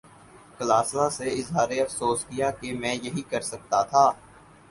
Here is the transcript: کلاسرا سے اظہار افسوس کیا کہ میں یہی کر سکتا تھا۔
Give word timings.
کلاسرا 0.57 1.09
سے 1.09 1.25
اظہار 1.31 1.69
افسوس 1.81 2.23
کیا 2.25 2.49
کہ 2.51 2.73
میں 2.73 2.95
یہی 2.95 3.21
کر 3.21 3.41
سکتا 3.41 3.81
تھا۔ 3.83 4.05